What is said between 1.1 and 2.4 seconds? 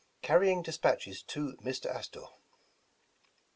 TO MR. ASTOR.